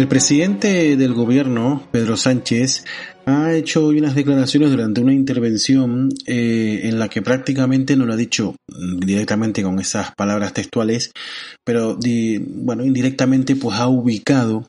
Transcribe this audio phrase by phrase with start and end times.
[0.00, 2.84] El presidente del gobierno, Pedro Sánchez,
[3.26, 8.14] ha hecho hoy unas declaraciones durante una intervención eh, en la que prácticamente no lo
[8.14, 11.10] ha dicho directamente con esas palabras textuales,
[11.64, 14.64] pero bueno, indirectamente pues ha ubicado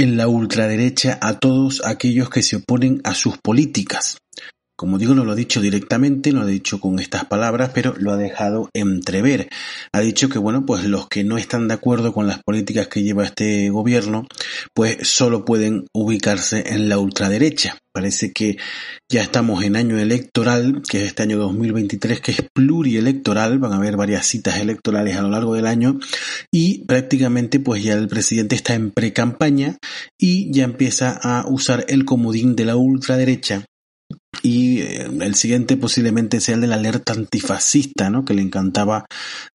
[0.00, 4.16] en la ultraderecha a todos aquellos que se oponen a sus políticas.
[4.80, 7.94] Como digo, no lo ha dicho directamente, no lo ha dicho con estas palabras, pero
[7.98, 9.50] lo ha dejado entrever.
[9.92, 13.02] Ha dicho que, bueno, pues los que no están de acuerdo con las políticas que
[13.02, 14.26] lleva este gobierno,
[14.74, 17.76] pues solo pueden ubicarse en la ultraderecha.
[17.92, 18.56] Parece que
[19.12, 23.76] ya estamos en año electoral, que es este año 2023, que es plurielectoral, van a
[23.76, 25.98] haber varias citas electorales a lo largo del año
[26.50, 29.76] y prácticamente pues ya el presidente está en pre-campaña
[30.18, 33.66] y ya empieza a usar el comodín de la ultraderecha
[34.42, 38.24] y eh, el siguiente posiblemente sea el de la alerta antifascista, ¿no?
[38.24, 39.06] Que le encantaba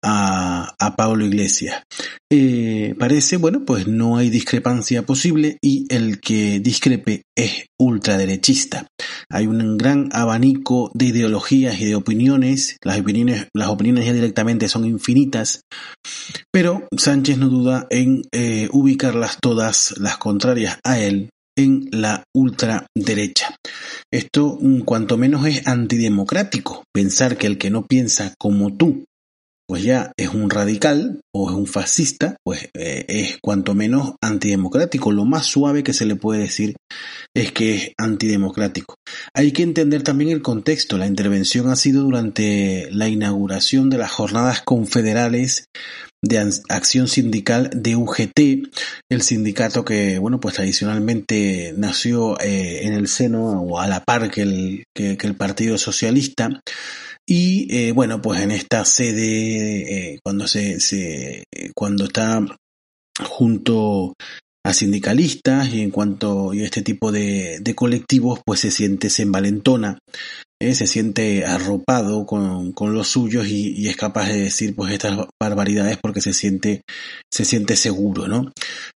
[0.03, 1.83] a, a Pablo Iglesias.
[2.31, 8.87] Eh, parece, bueno, pues no hay discrepancia posible y el que discrepe es ultraderechista.
[9.31, 12.77] Hay un gran abanico de ideologías y de opiniones.
[12.83, 15.61] Las opiniones, las opiniones ya directamente son infinitas.
[16.53, 23.57] Pero Sánchez no duda en eh, ubicarlas todas, las contrarias a él, en la ultraderecha.
[24.13, 26.85] Esto, mm, cuanto menos, es antidemocrático.
[26.93, 29.05] Pensar que el que no piensa como tú,
[29.67, 35.11] pues ya es un radical o es un fascista, pues eh, es cuanto menos antidemocrático.
[35.11, 36.77] Lo más suave que se le puede decir
[37.35, 38.97] es que es antidemocrático.
[39.35, 40.99] Hay que entender también el contexto.
[40.99, 45.65] La intervención ha sido durante la inauguración de las jornadas confederales
[46.25, 48.41] de acción sindical de UGT,
[49.11, 54.31] el sindicato que, bueno, pues tradicionalmente nació eh, en el seno o a la par
[54.31, 56.61] que el, que, el Partido Socialista.
[57.27, 62.45] Y eh, bueno, pues en esta sede, eh, cuando se, se, cuando está
[63.23, 64.15] junto
[64.65, 69.23] a sindicalistas y en cuanto y este tipo de, de colectivos pues se siente se
[69.23, 69.99] envalentona
[70.61, 75.19] eh, se siente arropado con, con los suyos y, es capaz de decir pues estas
[75.39, 76.83] barbaridades porque se siente
[77.31, 78.53] se siente seguro no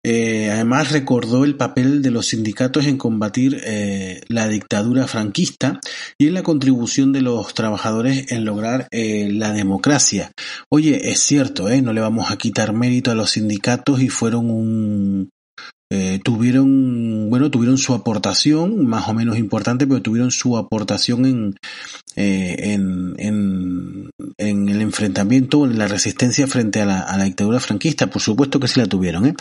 [0.04, 5.80] eh, además recordó el papel de los sindicatos en combatir eh, la dictadura franquista
[6.16, 10.30] y en la contribución de los trabajadores en lograr la democracia.
[10.70, 15.30] Oye es cierto no le vamos a quitar mérito a los sindicatos y fueron un
[15.88, 21.56] eh, tuvieron, bueno, tuvieron su aportación, más o menos importante, pero tuvieron su aportación en,
[22.18, 28.08] eh, en, en, en, el enfrentamiento, en la resistencia frente a la, dictadura franquista.
[28.08, 29.26] Por supuesto que sí la tuvieron.
[29.26, 29.34] ¿eh?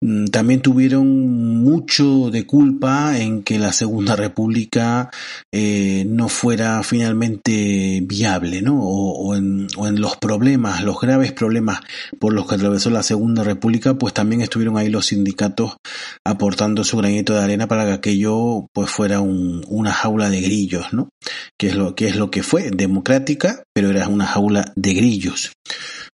[0.00, 5.10] Mm, también tuvieron mucho de culpa en que la Segunda República
[5.50, 8.80] eh, no fuera finalmente viable, ¿no?
[8.80, 11.80] O, en, o en los problemas, los graves problemas
[12.20, 15.76] por los que atravesó la Segunda República, pues también estuvieron ahí los sindicatos
[16.24, 20.92] aportando su granito de arena para que aquello pues fuera un, una jaula de grillos,
[20.92, 21.08] ¿no?
[21.58, 25.52] Que es lo que es lo que fue, democrática, pero era una jaula de grillos.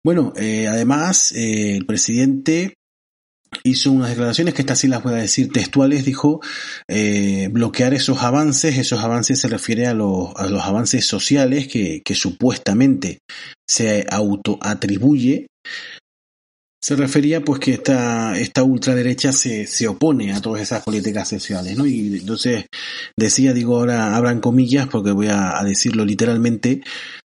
[0.04, 2.74] Bueno, eh, además eh, el presidente
[3.64, 6.40] hizo unas declaraciones que estas sí las voy a decir textuales, dijo
[6.88, 12.02] eh, bloquear esos avances, esos avances se refiere a los, a los avances sociales que,
[12.04, 13.18] que supuestamente
[13.66, 15.46] se autoatribuye
[16.88, 21.76] se refería pues que esta, esta ultraderecha se, se opone a todas esas políticas sociales,
[21.76, 21.84] ¿no?
[21.84, 22.64] Y entonces
[23.14, 26.80] decía, digo ahora abran comillas porque voy a, decirlo literalmente,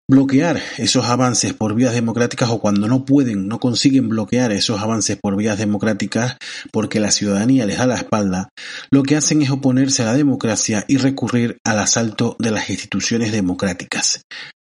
[0.05, 5.15] bloquear esos avances por vías democráticas o cuando no pueden, no consiguen bloquear esos avances
[5.15, 6.35] por vías democráticas
[6.73, 8.49] porque la ciudadanía les da la espalda,
[8.91, 13.31] lo que hacen es oponerse a la democracia y recurrir al asalto de las instituciones
[13.31, 14.23] democráticas.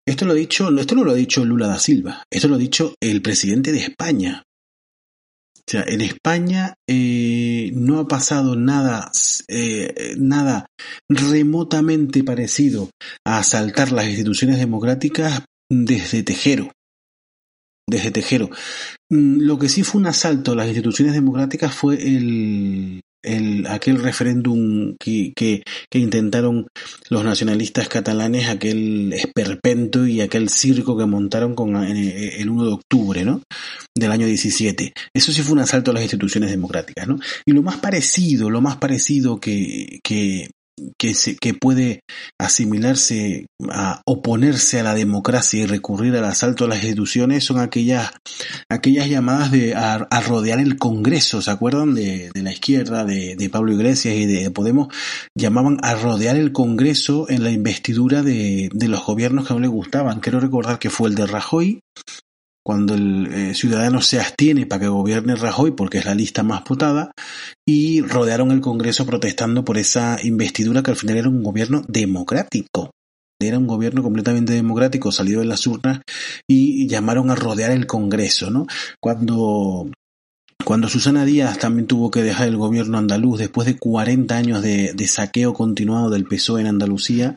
[0.04, 2.58] Esto lo ha dicho, esto no lo ha dicho Lula da Silva, esto lo ha
[2.58, 4.42] dicho el presidente de España,
[5.70, 9.12] o sea, en España eh, no ha pasado nada,
[9.46, 10.66] eh, nada
[11.08, 12.90] remotamente parecido
[13.24, 16.72] a asaltar las instituciones democráticas desde Tejero.
[17.88, 18.50] Desde Tejero.
[19.10, 24.02] Mm, lo que sí fue un asalto a las instituciones democráticas fue el, el, aquel
[24.02, 26.66] referéndum que, que, que, intentaron
[27.08, 33.24] los nacionalistas catalanes, aquel esperpento y aquel circo que montaron con el 1 de octubre
[33.24, 33.42] ¿no?
[33.96, 34.92] del año 17.
[35.14, 37.06] Eso sí fue un asalto a las instituciones democráticas.
[37.06, 37.18] ¿no?
[37.44, 40.48] Y lo más parecido, lo más parecido que, que,
[40.98, 42.00] que, se, que puede
[42.38, 48.10] asimilarse a oponerse a la democracia y recurrir al asalto a las instituciones son aquellas,
[48.68, 51.94] aquellas llamadas de, a, rodear el Congreso, ¿se acuerdan?
[51.94, 54.88] De, de la izquierda, de, de, Pablo Iglesias y de Podemos,
[55.36, 59.70] llamaban a rodear el Congreso en la investidura de, de los gobiernos que no les
[59.70, 60.20] gustaban.
[60.20, 61.80] Quiero recordar que fue el de Rajoy,
[62.70, 66.62] cuando el eh, ciudadano se abstiene para que gobierne Rajoy porque es la lista más
[66.62, 67.10] votada
[67.66, 72.92] y rodearon el Congreso protestando por esa investidura que al final era un gobierno democrático.
[73.40, 76.02] Era un gobierno completamente democrático, salido de las urnas
[76.48, 78.68] y llamaron a rodear el Congreso, ¿no?
[79.00, 79.90] Cuando
[80.64, 84.92] cuando Susana Díaz también tuvo que dejar el gobierno andaluz después de 40 años de,
[84.94, 87.36] de saqueo continuado del PSOE en Andalucía,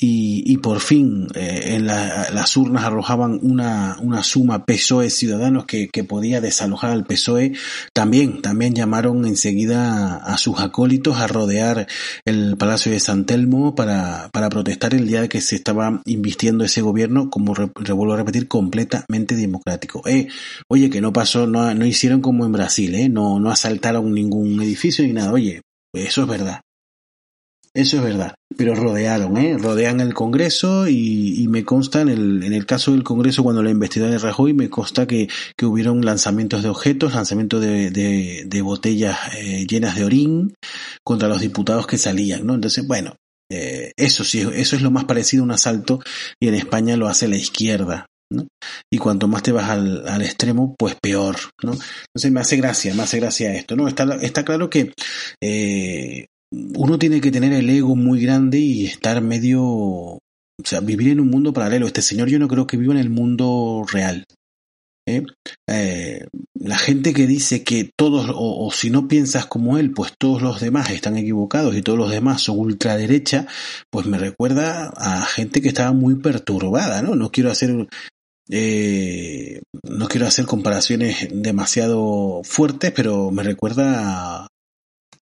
[0.00, 5.66] y, y por fin eh, en la, las urnas arrojaban una, una suma PSOE ciudadanos
[5.66, 7.52] que, que, podía desalojar al PSOE,
[7.92, 11.88] también, también llamaron enseguida a, sus acólitos a rodear
[12.24, 16.64] el Palacio de San Telmo para, para protestar el día de que se estaba invistiendo
[16.64, 20.02] ese gobierno, como re, vuelvo a repetir, completamente democrático.
[20.06, 20.28] Eh,
[20.68, 24.62] oye, que no pasó, no, no hicieron como en Brasil, eh, no, no asaltaron ningún
[24.62, 25.62] edificio ni nada, oye,
[25.92, 26.60] eso es verdad.
[27.74, 28.34] Eso es verdad.
[28.56, 29.56] Pero rodearon, ¿eh?
[29.58, 33.70] Rodean el Congreso y, me consta, en el, en el caso del Congreso, cuando la
[33.70, 38.62] investidura de Rajoy, me consta que, que hubieron lanzamientos de objetos, lanzamientos de, de, de
[38.62, 40.54] botellas eh, llenas de orín
[41.04, 42.54] contra los diputados que salían, ¿no?
[42.54, 43.16] Entonces, bueno,
[43.50, 46.00] eh, eso sí, eso es lo más parecido a un asalto
[46.40, 48.48] y en España lo hace la izquierda, ¿no?
[48.92, 51.72] Y cuanto más te vas al, al, extremo, pues peor, ¿no?
[51.72, 53.88] Entonces me hace gracia, me hace gracia esto, ¿no?
[53.88, 54.92] Está, está claro que
[55.42, 60.20] eh, uno tiene que tener el ego muy grande y estar medio, o
[60.64, 61.86] sea, vivir en un mundo paralelo.
[61.86, 64.24] Este señor yo no creo que viva en el mundo real.
[65.06, 65.24] ¿eh?
[65.68, 70.42] Eh, la gente que dice que todos, o, si no piensas como él, pues todos
[70.42, 73.46] los demás están equivocados y todos los demás son ultraderecha,
[73.90, 77.14] pues me recuerda a gente que estaba muy perturbada, ¿no?
[77.14, 77.88] No quiero hacer
[78.50, 84.46] eh, no quiero hacer comparaciones demasiado fuertes, pero me recuerda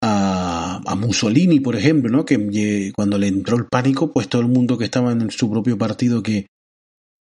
[0.01, 2.25] a, a, Mussolini, por ejemplo, ¿no?
[2.25, 5.77] Que cuando le entró el pánico, pues todo el mundo que estaba en su propio
[5.77, 6.47] partido que,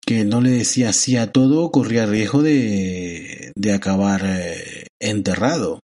[0.04, 5.80] que no le decía sí a todo, corría riesgo de, de acabar eh, enterrado.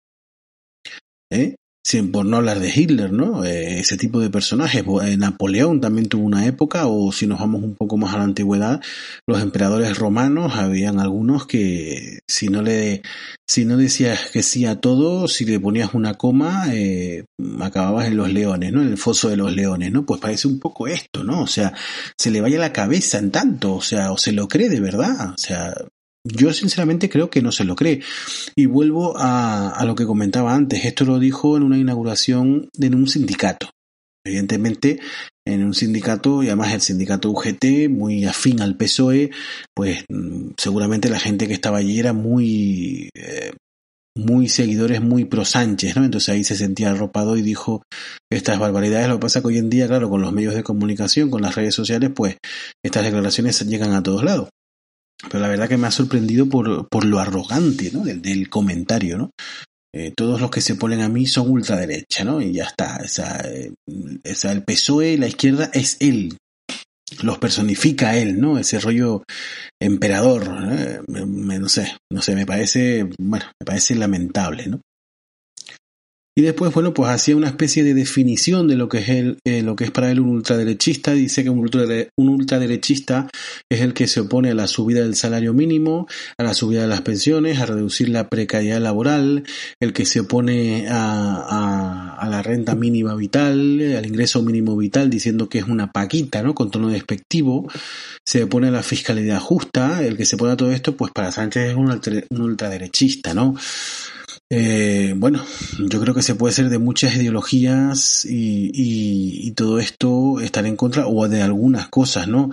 [1.31, 1.55] ¿Eh?
[2.11, 3.45] Por no hablar de Hitler, ¿no?
[3.45, 4.83] Eh, ese tipo de personajes.
[5.03, 8.23] Eh, Napoleón también tuvo una época, o si nos vamos un poco más a la
[8.23, 8.81] antigüedad,
[9.25, 13.03] los emperadores romanos, habían algunos que si no le,
[13.47, 17.25] si no decías que sí a todo, si le ponías una coma, eh,
[17.61, 18.81] acababas en los leones, ¿no?
[18.81, 20.05] En el foso de los leones, ¿no?
[20.05, 21.41] Pues parece un poco esto, ¿no?
[21.41, 21.73] O sea,
[22.17, 25.31] se le vaya la cabeza en tanto, o sea, o se lo cree de verdad,
[25.31, 25.73] o sea,
[26.27, 28.01] yo sinceramente creo que no se lo cree.
[28.55, 30.85] Y vuelvo a, lo que comentaba antes.
[30.85, 33.69] Esto lo dijo en una inauguración en un sindicato.
[34.25, 34.99] Evidentemente,
[35.45, 39.31] en un sindicato, y además el sindicato UGT, muy afín al PSOE,
[39.73, 43.53] pues mm, seguramente la gente que estaba allí era muy, eh,
[44.17, 46.03] muy seguidores, muy pro Sánchez, ¿no?
[46.03, 47.83] Entonces ahí se sentía arropado y dijo
[48.29, 49.07] estas barbaridades.
[49.07, 51.55] Lo que pasa que hoy en día, claro, con los medios de comunicación, con las
[51.55, 52.35] redes sociales, pues
[52.83, 54.49] estas declaraciones llegan a todos lados.
[55.23, 58.03] Pero la verdad que me ha sorprendido por, por lo arrogante ¿no?
[58.03, 59.31] del, comentario, ¿no?
[59.95, 62.41] Eh, todos los que se ponen a mí son ultraderecha, ¿no?
[62.41, 62.97] Y ya está.
[62.97, 63.43] Esa,
[64.23, 66.37] esa, el PSOE, la izquierda, es él.
[67.23, 68.59] Los personifica él, ¿no?
[68.59, 69.23] Ese rollo
[69.81, 70.43] emperador.
[70.71, 71.01] ¿eh?
[71.07, 74.81] Me, me, no sé, no sé, me parece, bueno, me parece lamentable, ¿no?
[76.37, 79.09] Y después, bueno, pues hacía una especie de definición de lo que es
[79.43, 81.13] eh, lo que es para él un ultraderechista.
[81.13, 83.27] Dice que un, ultradere, un ultraderechista
[83.67, 86.05] es el que se opone a la subida del salario mínimo,
[86.37, 89.45] a la subida de las pensiones, a reducir la precariedad laboral,
[89.79, 95.09] el que se opone a, a, a la renta mínima vital, al ingreso mínimo vital,
[95.09, 96.53] diciendo que es una paquita, ¿no?
[96.53, 97.67] Con tono despectivo.
[98.23, 101.31] Se opone a la fiscalidad justa, el que se opone a todo esto, pues para
[101.31, 103.55] Sánchez es un ultraderechista, ¿no?
[104.49, 105.43] Eh, bueno,
[105.77, 111.07] yo creo que se puede ser de muchas ideologías y, todo esto estar en contra
[111.07, 112.51] o de algunas cosas, ¿no?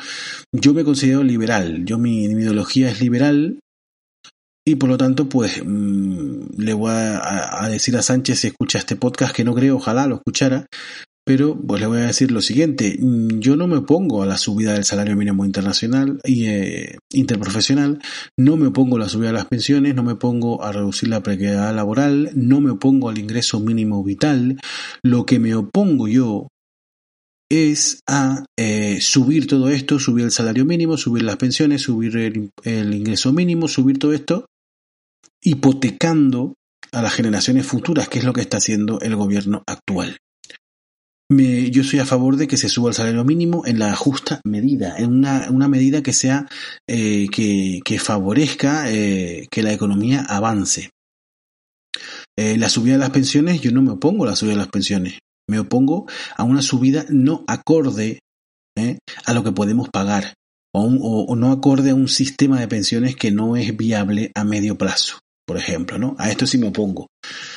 [0.53, 3.59] Yo me considero liberal, yo mi, ideología es liberal
[4.67, 8.79] y por lo tanto, pues mmm, le voy a, a, decir a Sánchez si escucha
[8.79, 10.67] este podcast, que no creo, ojalá lo escuchara,
[11.25, 14.75] pero pues le voy a decir lo siguiente, yo no me opongo a la subida
[14.75, 18.01] del salario mínimo internacional y eh, interprofesional,
[18.37, 21.23] no me opongo a la subida de las pensiones, no me opongo a reducir la
[21.23, 24.61] precariedad laboral, no me opongo al ingreso mínimo vital,
[25.03, 26.49] lo que me opongo yo
[27.51, 32.95] es a eh, subir todo esto, subir el salario mínimo, subir las pensiones, subir el
[32.95, 34.47] ingreso mínimo, subir todo esto,
[35.43, 36.55] hipotecando
[36.93, 40.19] a las generaciones futuras, que es lo que está haciendo el gobierno actual.
[41.35, 44.41] Me, yo soy a favor de que se suba el salario mínimo en la justa
[44.45, 46.47] medida, en una, una medida que sea
[46.89, 50.91] eh, que, que, favorezca eh, que la economía avance.
[52.37, 54.69] Eh, la subida de las pensiones, yo no me opongo a la subida de las
[54.69, 58.21] pensiones, me opongo a una subida no acorde
[59.25, 60.35] a lo que podemos pagar
[60.75, 64.77] o, o, no acorde a un sistema de pensiones que no es viable a medio
[64.77, 66.17] plazo, por ejemplo, ¿no?
[66.19, 67.09] A esto sí me opongo.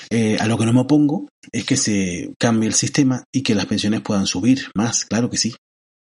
[0.10, 3.56] Eh, a lo que no me opongo es que se cambie el sistema y que
[3.56, 5.56] las pensiones puedan subir más, claro que sí.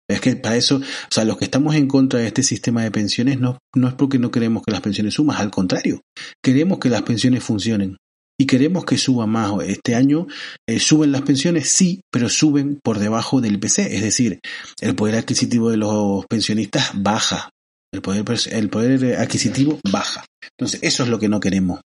[0.08, 2.90] Es que para eso, o sea, los que estamos en contra de este sistema de
[2.90, 6.02] pensiones no, no es porque no queremos que las pensiones suban, al contrario,
[6.42, 7.96] queremos que las pensiones funcionen
[8.38, 9.52] y queremos que suba más.
[9.66, 10.26] Este año
[10.68, 14.40] eh, suben las pensiones, sí, pero suben por debajo del IPC, es decir,
[14.80, 17.50] el poder adquisitivo de los pensionistas baja,
[17.94, 20.24] el poder, el poder adquisitivo baja.
[20.58, 21.80] Entonces, eso es lo que no queremos,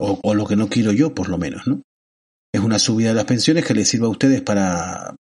[0.00, 1.82] o, lo que no quiero yo, por lo menos, ¿no?
[2.54, 5.14] Es una subida de las pensiones que les sirva a ustedes para,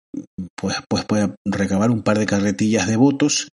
[0.56, 3.48] pues, pues pueda recabar un par de carretillas de votos,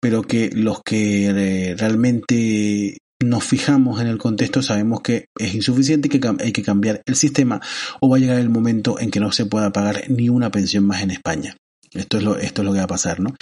[0.00, 6.08] pero que los que eh, realmente nos fijamos en el contexto, sabemos que es insuficiente
[6.08, 7.60] y que hay que cambiar el sistema
[8.00, 10.84] o va a llegar el momento en que no se pueda pagar ni una pensión
[10.84, 11.56] más en España.
[11.92, 13.36] Esto es lo, esto es lo que va a pasar, ¿no?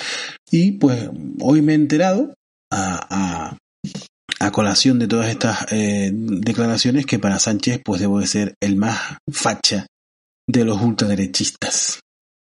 [0.51, 1.09] Y pues
[1.41, 2.35] hoy me he enterado
[2.71, 3.57] a,
[4.53, 8.99] colación de todas estas eh, declaraciones que para Sánchez pues debo de ser el más
[9.31, 9.87] facha
[10.49, 12.01] de los ultraderechistas.